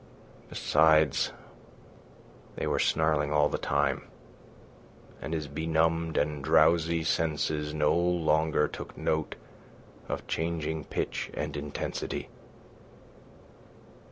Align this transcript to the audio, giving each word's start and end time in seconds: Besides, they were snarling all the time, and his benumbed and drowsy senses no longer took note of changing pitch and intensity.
Besides, 0.49 1.31
they 2.55 2.65
were 2.65 2.79
snarling 2.79 3.31
all 3.31 3.49
the 3.49 3.59
time, 3.59 4.07
and 5.21 5.31
his 5.31 5.47
benumbed 5.47 6.17
and 6.17 6.43
drowsy 6.43 7.03
senses 7.03 7.71
no 7.71 7.93
longer 7.95 8.67
took 8.67 8.97
note 8.97 9.35
of 10.09 10.25
changing 10.25 10.85
pitch 10.85 11.29
and 11.35 11.55
intensity. 11.55 12.29